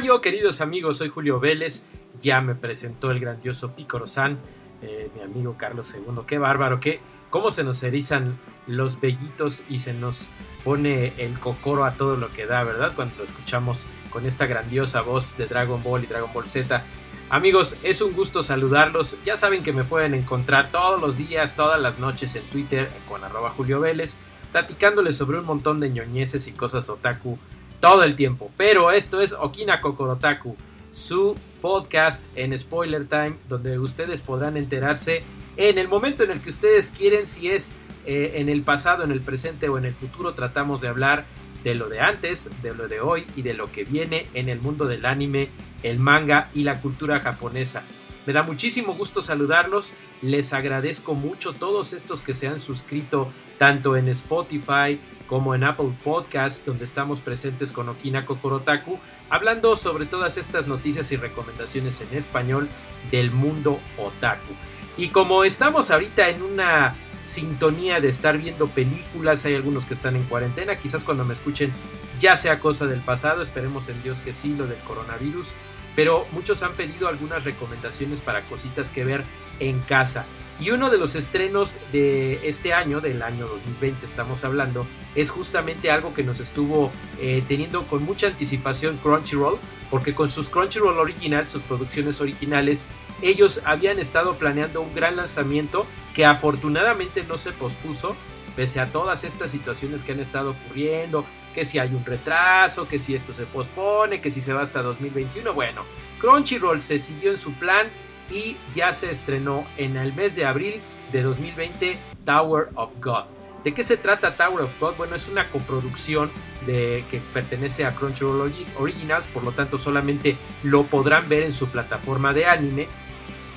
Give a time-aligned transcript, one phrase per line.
[0.00, 1.84] Ohio, queridos amigos, soy Julio Vélez.
[2.22, 4.38] Ya me presentó el grandioso Picoro-san,
[4.80, 6.22] eh, mi amigo Carlos II.
[6.26, 10.30] Qué bárbaro, qué, cómo se nos erizan los vellitos y se nos
[10.64, 12.92] pone el cocoro a todo lo que da, ¿verdad?
[12.96, 16.82] Cuando lo escuchamos con esta grandiosa voz de Dragon Ball y Dragon Ball Z.
[17.28, 19.18] Amigos, es un gusto saludarlos.
[19.26, 23.22] Ya saben que me pueden encontrar todos los días, todas las noches en Twitter con
[23.22, 24.16] arroba Julio Vélez,
[24.50, 27.38] platicándoles sobre un montón de ñoñeces y cosas otaku
[27.80, 28.50] todo el tiempo.
[28.56, 30.56] Pero esto es Okina Kokorotaku,
[30.90, 35.22] su podcast en Spoiler Time, donde ustedes podrán enterarse
[35.56, 37.74] en el momento en el que ustedes quieren, si es
[38.06, 41.24] eh, en el pasado, en el presente o en el futuro, tratamos de hablar
[41.64, 44.60] de lo de antes, de lo de hoy y de lo que viene en el
[44.60, 45.50] mundo del anime,
[45.82, 47.82] el manga y la cultura japonesa.
[48.26, 53.96] Me da muchísimo gusto saludarlos, les agradezco mucho todos estos que se han suscrito tanto
[53.96, 54.98] en Spotify
[55.30, 58.98] como en Apple Podcast, donde estamos presentes con Okina Kokorotaku,
[59.30, 62.68] hablando sobre todas estas noticias y recomendaciones en español
[63.12, 64.52] del mundo otaku.
[64.96, 70.16] Y como estamos ahorita en una sintonía de estar viendo películas, hay algunos que están
[70.16, 71.72] en cuarentena, quizás cuando me escuchen
[72.18, 75.54] ya sea cosa del pasado, esperemos en Dios que sí, lo del coronavirus,
[75.94, 79.22] pero muchos han pedido algunas recomendaciones para cositas que ver
[79.60, 80.24] en casa.
[80.60, 85.90] Y uno de los estrenos de este año, del año 2020 estamos hablando, es justamente
[85.90, 89.58] algo que nos estuvo eh, teniendo con mucha anticipación Crunchyroll,
[89.88, 92.84] porque con sus Crunchyroll original, sus producciones originales,
[93.22, 98.14] ellos habían estado planeando un gran lanzamiento que afortunadamente no se pospuso,
[98.54, 102.98] pese a todas estas situaciones que han estado ocurriendo, que si hay un retraso, que
[102.98, 105.84] si esto se pospone, que si se va hasta 2021, bueno,
[106.20, 107.86] Crunchyroll se siguió en su plan
[108.30, 110.80] y ya se estrenó en el mes de abril
[111.12, 113.24] de 2020 Tower of God.
[113.64, 114.94] ¿De qué se trata Tower of God?
[114.96, 116.30] Bueno, es una coproducción
[116.66, 121.68] de, que pertenece a Crunchyroll Originals, por lo tanto solamente lo podrán ver en su
[121.68, 122.86] plataforma de anime,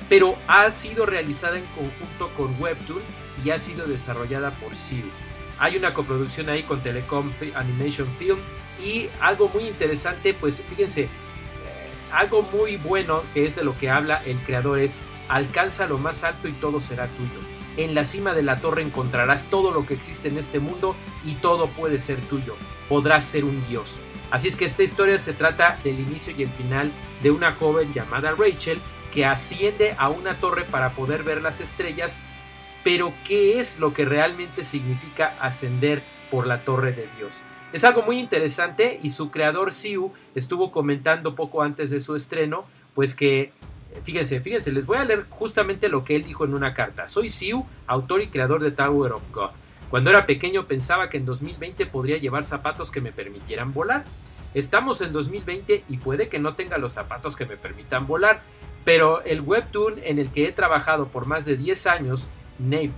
[0.08, 3.00] pero ha sido realizada en conjunto con Webtoon
[3.44, 5.10] y ha sido desarrollada por Siri.
[5.58, 8.38] Hay una coproducción ahí con Telecom Animation Film
[8.84, 11.08] y algo muy interesante, pues fíjense,
[12.14, 16.24] algo muy bueno que es de lo que habla el creador es alcanza lo más
[16.24, 17.40] alto y todo será tuyo.
[17.76, 20.94] En la cima de la torre encontrarás todo lo que existe en este mundo
[21.24, 22.56] y todo puede ser tuyo.
[22.88, 23.98] Podrás ser un dios.
[24.30, 26.92] Así es que esta historia se trata del inicio y el final
[27.22, 28.80] de una joven llamada Rachel
[29.12, 32.20] que asciende a una torre para poder ver las estrellas,
[32.82, 37.42] pero ¿qué es lo que realmente significa ascender por la torre de Dios?
[37.74, 42.66] Es algo muy interesante y su creador Siu estuvo comentando poco antes de su estreno,
[42.94, 43.50] pues que,
[44.04, 47.08] fíjense, fíjense, les voy a leer justamente lo que él dijo en una carta.
[47.08, 49.50] Soy Siu, autor y creador de Tower of God.
[49.90, 54.04] Cuando era pequeño pensaba que en 2020 podría llevar zapatos que me permitieran volar.
[54.54, 58.42] Estamos en 2020 y puede que no tenga los zapatos que me permitan volar,
[58.84, 62.30] pero el webtoon en el que he trabajado por más de 10 años,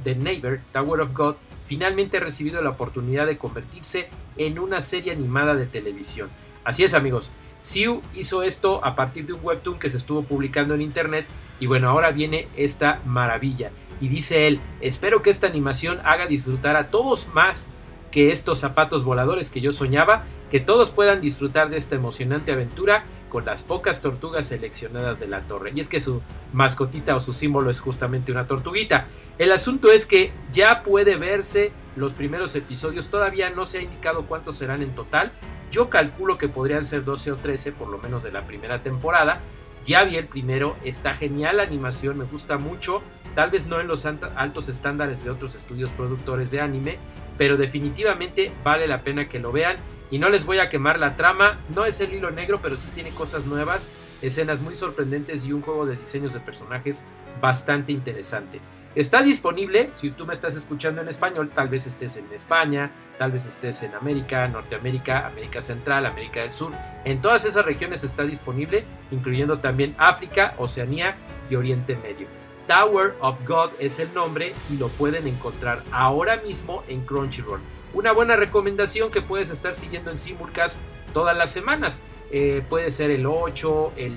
[0.05, 5.12] The Neighbor, Tower of God, finalmente ha recibido la oportunidad de convertirse en una serie
[5.12, 6.31] animada de televisión.
[6.65, 10.75] Así es amigos, Siu hizo esto a partir de un webtoon que se estuvo publicando
[10.75, 11.27] en internet
[11.59, 13.71] y bueno, ahora viene esta maravilla.
[14.00, 17.69] Y dice él, espero que esta animación haga disfrutar a todos más
[18.12, 23.04] que estos zapatos voladores que yo soñaba, que todos puedan disfrutar de esta emocionante aventura
[23.29, 25.73] con las pocas tortugas seleccionadas de la torre.
[25.75, 26.23] Y es que su
[26.53, 29.07] mascotita o su símbolo es justamente una tortuguita.
[29.39, 34.27] El asunto es que ya puede verse los primeros episodios, todavía no se ha indicado
[34.27, 35.33] cuántos serán en total.
[35.71, 39.41] Yo calculo que podrían ser 12 o 13, por lo menos de la primera temporada.
[39.84, 43.03] Ya vi el primero, está genial la animación, me gusta mucho.
[43.34, 46.99] Tal vez no en los altos estándares de otros estudios productores de anime,
[47.39, 49.77] pero definitivamente vale la pena que lo vean.
[50.11, 52.89] Y no les voy a quemar la trama, no es el hilo negro, pero sí
[52.95, 53.91] tiene cosas nuevas,
[54.23, 57.05] escenas muy sorprendentes y un juego de diseños de personajes
[57.41, 58.61] bastante interesante.
[58.95, 63.31] Está disponible, si tú me estás escuchando en español, tal vez estés en España, tal
[63.31, 66.73] vez estés en América, Norteamérica, América Central, América del Sur.
[67.05, 71.17] En todas esas regiones está disponible, incluyendo también África, Oceanía
[71.51, 72.27] y Oriente Medio.
[72.67, 77.61] Tower of God es el nombre y lo pueden encontrar ahora mismo en Crunchyroll
[77.97, 80.78] una buena recomendación que puedes estar siguiendo en Simulcast
[81.15, 82.03] todas las semanas.
[82.31, 84.16] Eh, puede ser el 8, el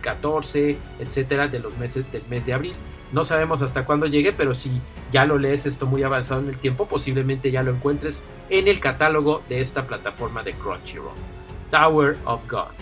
[0.00, 2.74] 14, etcétera, de los meses del mes de abril.
[3.12, 4.80] No sabemos hasta cuándo llegue, pero si
[5.10, 8.80] ya lo lees esto muy avanzado en el tiempo, posiblemente ya lo encuentres en el
[8.80, 11.12] catálogo de esta plataforma de Crunchyroll.
[11.70, 12.72] Tower of God.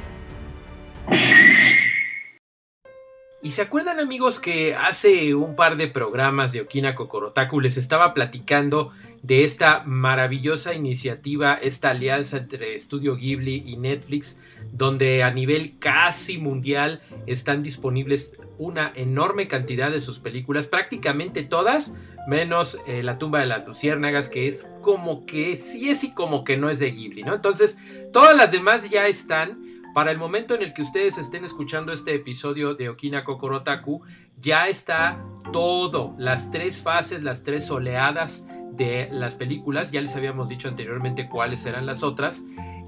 [3.42, 8.12] Y se acuerdan amigos que hace un par de programas de Okina Kokorotaku les estaba
[8.12, 8.92] platicando
[9.22, 14.40] de esta maravillosa iniciativa, esta alianza entre Studio Ghibli y Netflix,
[14.72, 21.94] donde a nivel casi mundial están disponibles una enorme cantidad de sus películas, prácticamente todas,
[22.26, 26.44] menos eh, La tumba de las luciérnagas, que es como que sí es y como
[26.44, 27.34] que no es de Ghibli, ¿no?
[27.34, 27.78] Entonces,
[28.12, 29.68] todas las demás ya están.
[29.92, 34.02] Para el momento en el que ustedes estén escuchando este episodio de Okina Kokorotaku,
[34.38, 35.20] ya está
[35.52, 39.90] todo, las tres fases, las tres oleadas de las películas.
[39.92, 42.42] Ya les habíamos dicho anteriormente cuáles eran las otras.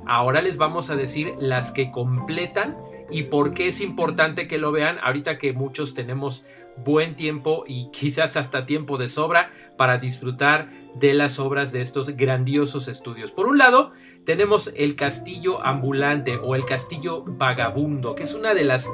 [0.06, 2.76] Ahora les vamos a decir las que completan
[3.10, 6.46] y por qué es importante que lo vean ahorita que muchos tenemos
[6.76, 12.10] buen tiempo y quizás hasta tiempo de sobra para disfrutar de las obras de estos
[12.10, 13.30] grandiosos estudios.
[13.30, 13.92] Por un lado,
[14.24, 18.88] tenemos el castillo ambulante o el castillo vagabundo, que es una de las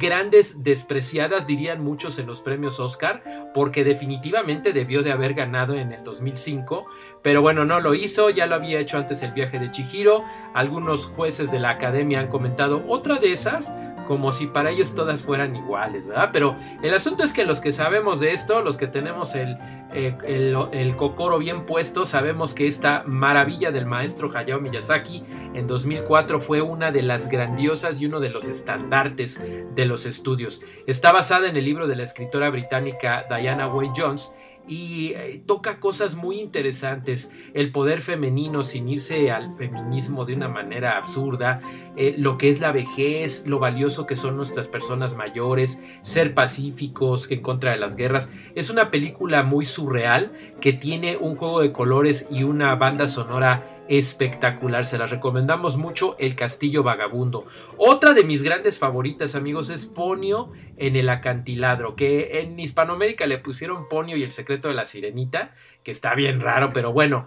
[0.00, 3.22] grandes despreciadas, dirían muchos en los premios Oscar,
[3.54, 6.86] porque definitivamente debió de haber ganado en el 2005,
[7.22, 10.24] pero bueno, no lo hizo, ya lo había hecho antes el viaje de Chihiro,
[10.54, 13.72] algunos jueces de la academia han comentado otra de esas,
[14.12, 16.28] como si para ellos todas fueran iguales, ¿verdad?
[16.34, 19.56] Pero el asunto es que los que sabemos de esto, los que tenemos el,
[19.94, 25.24] eh, el, cocoro bien puesto, sabemos que esta maravilla del maestro Hayao Miyazaki
[25.54, 29.40] en 2004 fue una de las grandiosas y uno de los estandartes
[29.74, 30.60] de los estudios.
[30.86, 34.36] Está basada en el libro de la escritora británica Diana Wayne Jones
[34.68, 40.48] y eh, toca cosas muy interesantes, el poder femenino sin irse al feminismo de una
[40.48, 41.60] manera absurda,
[41.96, 47.30] eh, lo que es la vejez, lo valioso que son nuestras personas mayores, ser pacíficos
[47.30, 48.30] en contra de las guerras.
[48.54, 53.81] Es una película muy surreal que tiene un juego de colores y una banda sonora
[53.98, 54.86] espectacular.
[54.86, 57.46] Se la recomendamos mucho, El Castillo Vagabundo.
[57.76, 63.36] Otra de mis grandes favoritas, amigos, es Ponio en el acantiladro, que en Hispanoamérica le
[63.36, 67.26] pusieron Ponio y el secreto de la sirenita, que está bien raro, pero bueno.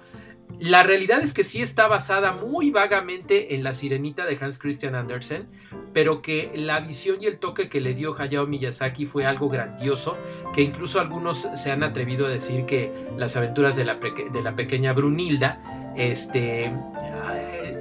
[0.59, 4.93] La realidad es que sí está basada muy vagamente en La Sirenita de Hans Christian
[4.93, 5.47] Andersen,
[5.91, 10.17] pero que la visión y el toque que le dio Hayao Miyazaki fue algo grandioso,
[10.53, 14.55] que incluso algunos se han atrevido a decir que las aventuras de la, de la
[14.55, 16.71] pequeña Brunilda este,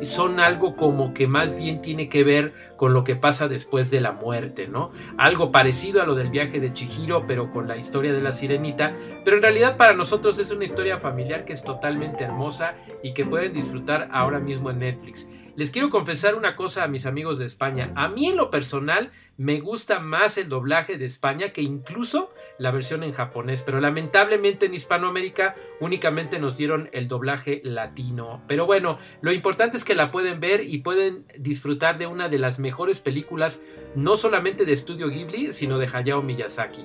[0.03, 4.01] son algo como que más bien tiene que ver con lo que pasa después de
[4.01, 4.93] la muerte, ¿no?
[5.17, 8.95] Algo parecido a lo del viaje de Chihiro, pero con la historia de la sirenita,
[9.25, 13.25] pero en realidad para nosotros es una historia familiar que es totalmente hermosa y que
[13.25, 15.29] pueden disfrutar ahora mismo en Netflix.
[15.56, 17.93] Les quiero confesar una cosa a mis amigos de España.
[17.95, 22.73] A mí en lo personal me gusta más el doblaje de España que incluso la
[22.73, 28.43] versión en japonés, pero lamentablemente en Hispanoamérica únicamente nos dieron el doblaje latino.
[28.49, 32.41] Pero bueno, lo importante es que la pueden ver y pueden disfrutar de una de
[32.41, 33.62] las mejores películas,
[33.95, 36.85] no solamente de Estudio Ghibli, sino de Hayao Miyazaki.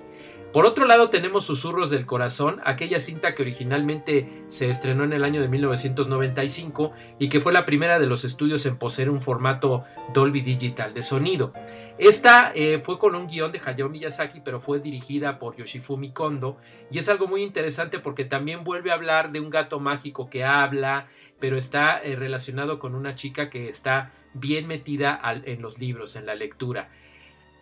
[0.54, 5.24] Por otro lado tenemos Susurros del Corazón, aquella cinta que originalmente se estrenó en el
[5.24, 9.84] año de 1995 y que fue la primera de los estudios en poseer un formato
[10.12, 11.54] Dolby Digital de sonido.
[12.00, 16.58] Esta eh, fue con un guion de Hayao Miyazaki, pero fue dirigida por Yoshifumi Kondo
[16.90, 20.46] y es algo muy interesante porque también vuelve a hablar de un gato mágico que
[20.46, 21.06] habla,
[21.40, 26.26] pero está eh, relacionado con una chica que está bien metida en los libros, en
[26.26, 26.90] la lectura.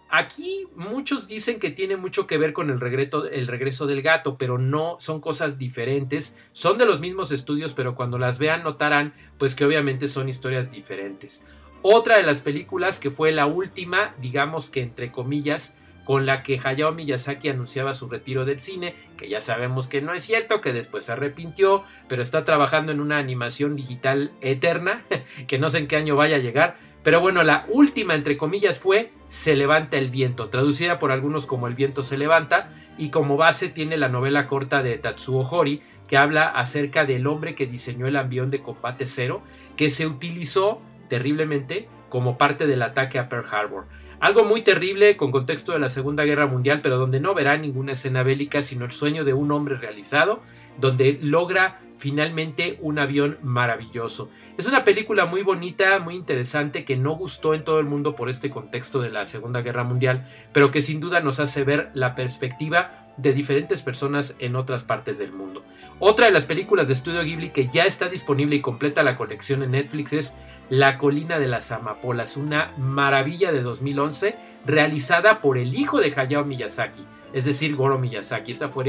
[0.09, 4.37] Aquí muchos dicen que tiene mucho que ver con el regreso, el regreso, del gato,
[4.37, 6.37] pero no son cosas diferentes.
[6.53, 10.71] Son de los mismos estudios, pero cuando las vean notarán pues que obviamente son historias
[10.71, 11.45] diferentes.
[11.81, 15.75] Otra de las películas que fue la última, digamos que entre comillas,
[16.07, 20.13] con la que Hayao Miyazaki anunciaba su retiro del cine, que ya sabemos que no
[20.13, 25.03] es cierto, que después se arrepintió, pero está trabajando en una animación digital eterna,
[25.47, 28.81] que no sé en qué año vaya a llegar, pero bueno, la última, entre comillas,
[28.81, 33.37] fue Se levanta el viento, traducida por algunos como El viento se levanta, y como
[33.37, 38.07] base tiene la novela corta de Tatsuo Hori, que habla acerca del hombre que diseñó
[38.07, 39.41] el avión de combate cero,
[39.77, 43.85] que se utilizó terriblemente como parte del ataque a Pearl Harbor.
[44.19, 47.93] Algo muy terrible con contexto de la Segunda Guerra Mundial, pero donde no verá ninguna
[47.93, 50.41] escena bélica, sino el sueño de un hombre realizado,
[50.77, 54.29] donde logra finalmente un avión maravilloso.
[54.57, 58.29] Es una película muy bonita, muy interesante, que no gustó en todo el mundo por
[58.29, 62.15] este contexto de la Segunda Guerra Mundial, pero que sin duda nos hace ver la
[62.15, 65.63] perspectiva de diferentes personas en otras partes del mundo.
[65.99, 69.63] Otra de las películas de estudio Ghibli que ya está disponible y completa la colección
[69.63, 70.37] en Netflix es
[70.69, 74.35] La colina de las amapolas, una maravilla de 2011
[74.65, 78.51] realizada por el hijo de Hayao Miyazaki, es decir, Goro Miyazaki.
[78.51, 78.83] Esta fue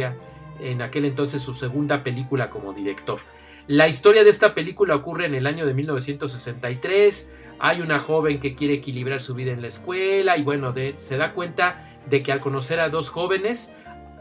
[0.60, 3.20] en aquel entonces su segunda película como director.
[3.66, 7.30] La historia de esta película ocurre en el año de 1963.
[7.58, 11.32] Hay una joven que quiere equilibrar su vida en la escuela y bueno, se da
[11.32, 13.74] cuenta de que al conocer a dos jóvenes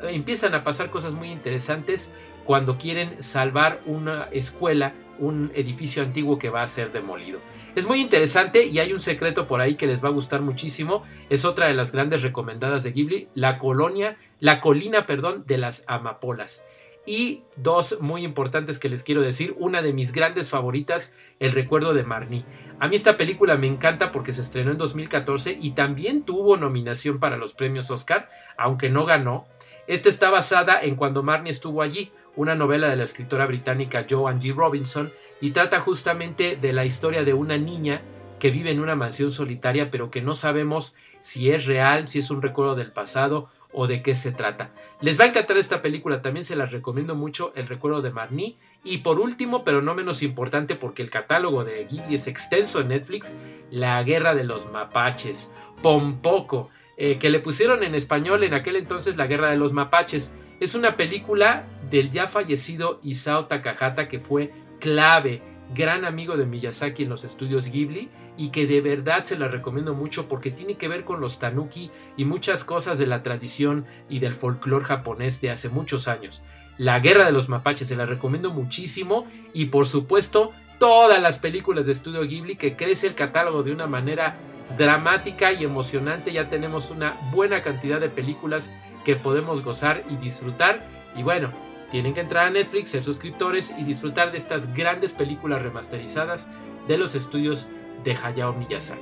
[0.04, 2.14] empiezan a pasar cosas muy interesantes
[2.46, 7.40] cuando quieren salvar una escuela, un edificio antiguo que va a ser demolido.
[7.76, 11.04] Es muy interesante y hay un secreto por ahí que les va a gustar muchísimo.
[11.30, 15.84] Es otra de las grandes recomendadas de Ghibli, la colonia, la colina, perdón, de las
[15.88, 16.64] amapolas.
[17.08, 19.56] Y dos muy importantes que les quiero decir.
[19.58, 22.44] Una de mis grandes favoritas, El recuerdo de Marnie.
[22.80, 27.20] A mí esta película me encanta porque se estrenó en 2014 y también tuvo nominación
[27.20, 29.48] para los premios Oscar, aunque no ganó.
[29.88, 34.42] Esta está basada en cuando Marnie estuvo allí, una novela de la escritora británica Joan
[34.42, 34.54] G.
[34.54, 38.02] Robinson, y trata justamente de la historia de una niña
[38.38, 42.30] que vive en una mansión solitaria, pero que no sabemos si es real, si es
[42.32, 44.72] un recuerdo del pasado o de qué se trata.
[45.02, 48.58] Les va a encantar esta película, también se las recomiendo mucho, El recuerdo de Marnie.
[48.84, 52.90] Y por último, pero no menos importante porque el catálogo de Ghibli es extenso en
[52.90, 53.34] Netflix,
[53.70, 59.18] La guerra de los mapaches, Pompoco, eh, que le pusieron en español en aquel entonces
[59.18, 60.34] La guerra de los mapaches.
[60.60, 65.42] Es una película del ya fallecido Isao Takahata que fue clave,
[65.74, 69.94] gran amigo de Miyazaki en los estudios Ghibli y que de verdad se la recomiendo
[69.94, 74.20] mucho porque tiene que ver con los tanuki y muchas cosas de la tradición y
[74.20, 76.44] del folclore japonés de hace muchos años.
[76.78, 81.88] La guerra de los mapaches se la recomiendo muchísimo y por supuesto todas las películas
[81.88, 84.38] de estudio Ghibli que crece el catálogo de una manera
[84.78, 86.32] dramática y emocionante.
[86.32, 88.74] Ya tenemos una buena cantidad de películas
[89.06, 90.86] que podemos gozar y disfrutar.
[91.16, 91.50] Y bueno,
[91.92, 96.48] tienen que entrar a Netflix, ser suscriptores y disfrutar de estas grandes películas remasterizadas
[96.88, 97.68] de los estudios
[98.04, 99.02] de Hayao Miyazaki.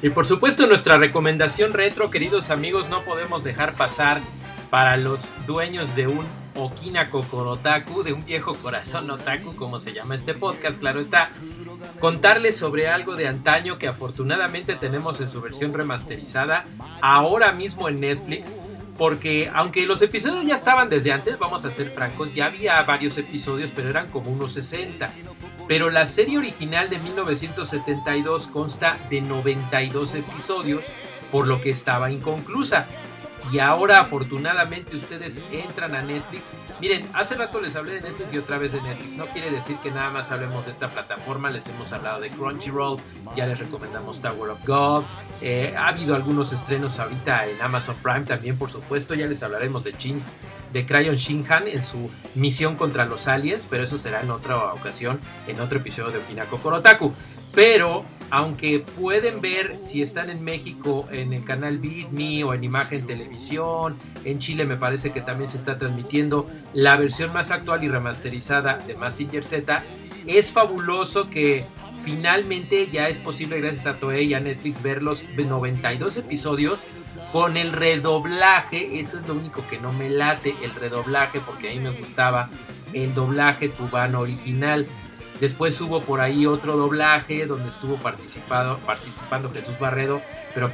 [0.00, 4.20] Y por supuesto nuestra recomendación retro, queridos amigos, no podemos dejar pasar
[4.70, 10.14] para los dueños de un Okina Kokorotaku, de un viejo corazón otaku, como se llama
[10.14, 11.30] este podcast, claro está,
[12.00, 16.66] contarles sobre algo de antaño que afortunadamente tenemos en su versión remasterizada,
[17.00, 18.56] ahora mismo en Netflix,
[18.98, 23.16] porque aunque los episodios ya estaban desde antes, vamos a ser francos, ya había varios
[23.16, 25.10] episodios, pero eran como unos 60.
[25.68, 30.86] Pero la serie original de 1972 consta de 92 episodios,
[31.30, 32.86] por lo que estaba inconclusa.
[33.52, 36.52] Y ahora afortunadamente ustedes entran a Netflix.
[36.80, 39.16] Miren, hace rato les hablé de Netflix y otra vez de Netflix.
[39.16, 41.50] No quiere decir que nada más hablemos de esta plataforma.
[41.50, 43.00] Les hemos hablado de Crunchyroll,
[43.36, 45.04] ya les recomendamos Tower of God.
[45.40, 49.14] Eh, ha habido algunos estrenos ahorita en Amazon Prime también, por supuesto.
[49.14, 50.22] Ya les hablaremos de Chin
[50.72, 55.20] de Crayon Shinhan en su misión contra los aliens, pero eso será en otra ocasión,
[55.46, 57.14] en otro episodio de Okinako Korotaku.
[57.54, 62.08] Pero aunque pueden ver si están en México en el canal Beat
[62.44, 67.32] o en Imagen Televisión, en Chile me parece que también se está transmitiendo la versión
[67.32, 69.82] más actual y remasterizada de Massinger Z,
[70.26, 71.64] es fabuloso que
[72.02, 76.84] finalmente ya es posible gracias a Toei y a Netflix ver los 92 episodios
[77.32, 81.72] con el redoblaje, eso es lo único que no me late, el redoblaje, porque a
[81.72, 82.48] mí me gustaba
[82.92, 84.86] el doblaje cubano original.
[85.40, 90.20] Después hubo por ahí otro doblaje donde estuvo participado, participando Jesús Barredo,
[90.54, 90.70] pero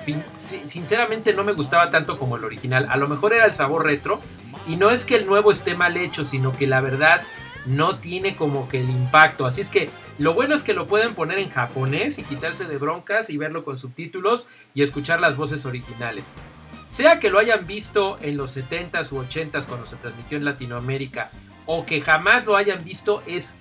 [0.66, 2.86] sinceramente no me gustaba tanto como el original.
[2.90, 4.20] A lo mejor era el sabor retro
[4.66, 7.22] y no es que el nuevo esté mal hecho, sino que la verdad
[7.66, 9.46] no tiene como que el impacto.
[9.46, 12.78] Así es que lo bueno es que lo pueden poner en japonés y quitarse de
[12.78, 16.34] broncas y verlo con subtítulos y escuchar las voces originales.
[16.86, 21.30] Sea que lo hayan visto en los 70s u 80s cuando se transmitió en Latinoamérica
[21.66, 23.56] o que jamás lo hayan visto, es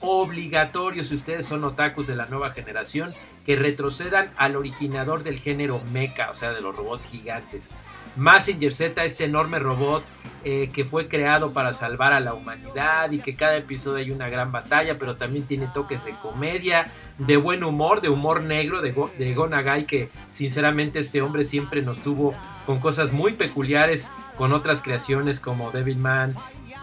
[0.00, 3.12] obligatorio si ustedes son otakus de la nueva generación
[3.44, 7.72] que retrocedan al originador del género mecha, o sea, de los robots gigantes.
[8.16, 10.04] Massinger Z, este enorme robot
[10.44, 14.28] eh, que fue creado para salvar a la humanidad y que cada episodio hay una
[14.28, 16.86] gran batalla, pero también tiene toques de comedia,
[17.16, 21.80] de buen humor, de humor negro, de, Go, de Gonagai, que sinceramente este hombre siempre
[21.82, 22.34] nos tuvo
[22.66, 26.34] con cosas muy peculiares con otras creaciones como Devilman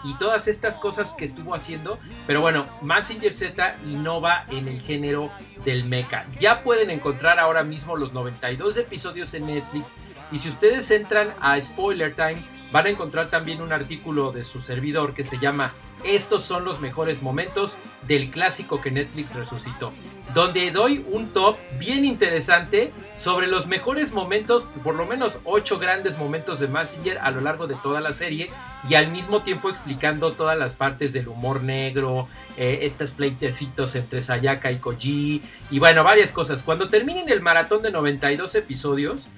[0.06, 2.00] y todas estas cosas que estuvo haciendo.
[2.28, 5.32] Pero bueno, Massinger Z innova en el género
[5.64, 6.26] del mecha.
[6.40, 9.96] Ya pueden encontrar ahora mismo los 92 episodios en Netflix.
[10.32, 14.60] Y si ustedes entran a Spoiler Time, van a encontrar también un artículo de su
[14.60, 19.94] servidor que se llama Estos son los mejores momentos del clásico que Netflix resucitó,
[20.34, 26.18] donde doy un top bien interesante sobre los mejores momentos, por lo menos 8 grandes
[26.18, 28.50] momentos de Massinger a lo largo de toda la serie
[28.90, 34.22] y al mismo tiempo explicando todas las partes del humor negro, eh, estos pleitecitos entre
[34.22, 35.42] Sayaka y Koji
[35.72, 36.64] y bueno, varias cosas.
[36.64, 39.30] Cuando terminen el maratón de 92 episodios,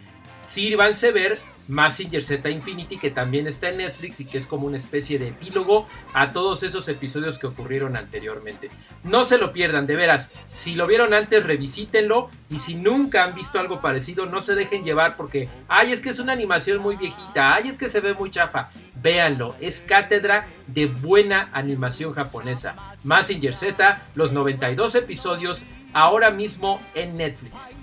[0.43, 4.77] sírvanse ver Massinger Z Infinity, que también está en Netflix y que es como una
[4.77, 8.69] especie de epílogo a todos esos episodios que ocurrieron anteriormente.
[9.03, 10.31] No se lo pierdan, de veras.
[10.51, 12.29] Si lo vieron antes, revisítenlo.
[12.49, 16.09] Y si nunca han visto algo parecido, no se dejen llevar porque, ay, es que
[16.09, 18.69] es una animación muy viejita, ay, es que se ve muy chafa.
[19.01, 22.75] Véanlo, es cátedra de buena animación japonesa.
[23.03, 27.75] Massinger Z, los 92 episodios, ahora mismo en Netflix.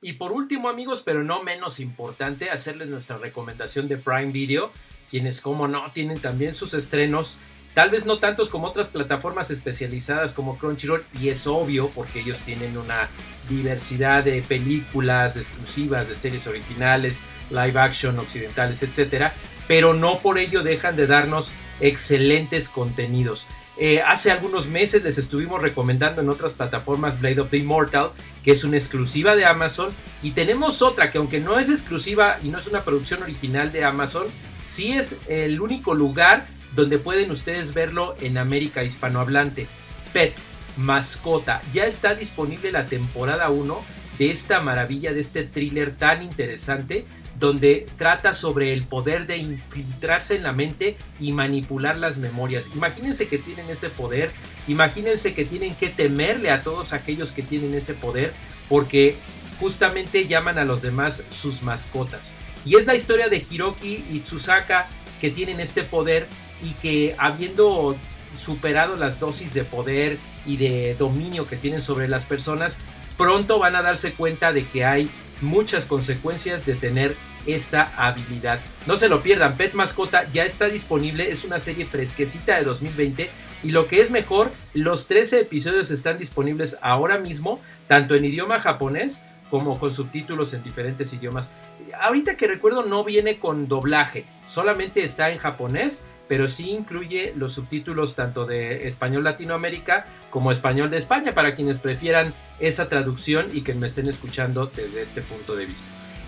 [0.00, 4.70] Y por último, amigos, pero no menos importante, hacerles nuestra recomendación de Prime Video,
[5.10, 7.38] quienes, como no, tienen también sus estrenos,
[7.74, 12.38] tal vez no tantos como otras plataformas especializadas como Crunchyroll, y es obvio porque ellos
[12.42, 13.08] tienen una
[13.48, 19.32] diversidad de películas exclusivas, de series originales, live action, occidentales, etcétera,
[19.66, 23.48] pero no por ello dejan de darnos excelentes contenidos.
[23.80, 28.10] Eh, hace algunos meses les estuvimos recomendando en otras plataformas Blade of the Immortal,
[28.42, 29.90] que es una exclusiva de Amazon.
[30.20, 33.84] Y tenemos otra que aunque no es exclusiva y no es una producción original de
[33.84, 34.26] Amazon,
[34.66, 39.68] sí es el único lugar donde pueden ustedes verlo en América hispanohablante.
[40.12, 40.34] Pet,
[40.76, 41.62] mascota.
[41.72, 43.80] Ya está disponible la temporada 1
[44.18, 47.06] de esta maravilla, de este thriller tan interesante
[47.38, 52.68] donde trata sobre el poder de infiltrarse en la mente y manipular las memorias.
[52.74, 54.30] Imagínense que tienen ese poder,
[54.66, 58.32] imagínense que tienen que temerle a todos aquellos que tienen ese poder
[58.68, 59.16] porque
[59.60, 62.32] justamente llaman a los demás sus mascotas.
[62.64, 64.88] Y es la historia de Hiroki y Tsusaka
[65.20, 66.26] que tienen este poder
[66.62, 67.96] y que habiendo
[68.34, 72.78] superado las dosis de poder y de dominio que tienen sobre las personas,
[73.16, 77.16] pronto van a darse cuenta de que hay muchas consecuencias de tener
[77.46, 78.60] esta habilidad.
[78.86, 83.30] No se lo pierdan, Pet Mascota ya está disponible, es una serie fresquecita de 2020
[83.64, 88.60] y lo que es mejor, los 13 episodios están disponibles ahora mismo, tanto en idioma
[88.60, 91.52] japonés como con subtítulos en diferentes idiomas.
[92.00, 97.52] Ahorita que recuerdo no viene con doblaje, solamente está en japonés, pero sí incluye los
[97.52, 103.62] subtítulos tanto de español Latinoamérica como español de España para quienes prefieran esa traducción y
[103.62, 105.86] que me estén escuchando desde este punto de vista.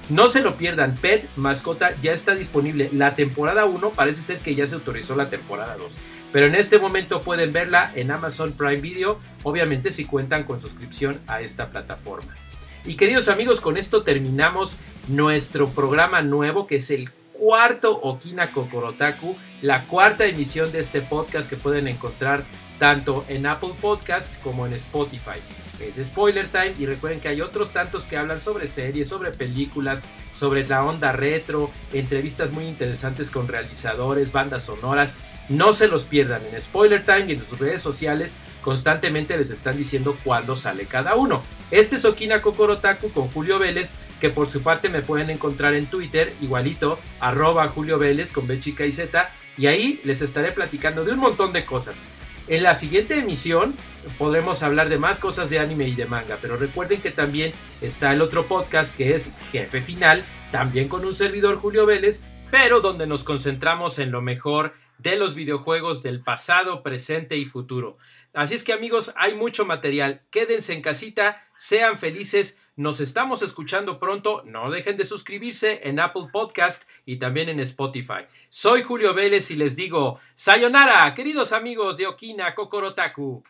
[0.08, 2.90] No se lo pierdan, Pet Mascota ya está disponible.
[2.92, 5.94] La temporada 1 parece ser que ya se autorizó la temporada 2.
[6.32, 11.20] Pero en este momento pueden verla en Amazon Prime Video, obviamente si cuentan con suscripción
[11.28, 12.34] a esta plataforma.
[12.84, 17.10] Y queridos amigos, con esto terminamos nuestro programa nuevo que es el
[17.40, 22.44] cuarto Okina Kokorotaku, la cuarta emisión de este podcast que pueden encontrar
[22.78, 25.40] tanto en Apple Podcast como en Spotify
[25.80, 29.30] es de Spoiler Time y recuerden que hay otros tantos que hablan sobre series, sobre
[29.30, 30.02] películas,
[30.34, 35.14] sobre la onda retro, entrevistas muy interesantes con realizadores, bandas sonoras.
[35.48, 39.76] No se los pierdan en Spoiler Time y en sus redes sociales constantemente les están
[39.76, 41.42] diciendo cuándo sale cada uno.
[41.70, 45.86] Este es Okina Kokorotaku con Julio Vélez, que por su parte me pueden encontrar en
[45.86, 51.04] Twitter, igualito, arroba Julio Vélez con B chica y Z, y ahí les estaré platicando
[51.04, 52.02] de un montón de cosas.
[52.48, 53.74] En la siguiente emisión
[54.18, 58.12] podremos hablar de más cosas de anime y de manga, pero recuerden que también está
[58.12, 63.06] el otro podcast que es Jefe Final, también con un servidor Julio Vélez, pero donde
[63.06, 67.96] nos concentramos en lo mejor de los videojuegos del pasado, presente y futuro.
[68.32, 70.22] Así es que amigos, hay mucho material.
[70.30, 72.58] Quédense en casita, sean felices.
[72.76, 74.42] Nos estamos escuchando pronto.
[74.46, 78.26] No dejen de suscribirse en Apple Podcast y también en Spotify.
[78.48, 83.42] Soy Julio Vélez y les digo, Sayonara, queridos amigos de Okina Kokorotaku.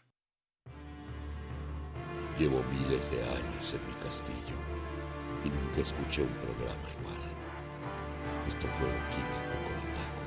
[2.39, 4.57] Llevo miles de años en mi castillo
[5.45, 7.21] y nunca escuché un programa igual.
[8.49, 10.21] Esto fue Okina Kokorotaku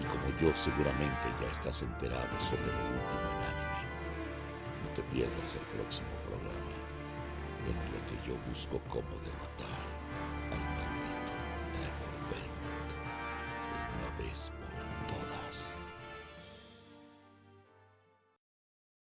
[0.00, 3.55] y como yo seguramente ya estás enterado sobre lo último en anime, no
[4.96, 6.72] te pierdas el próximo programa.
[7.68, 9.85] En lo que yo busco cómo derrotar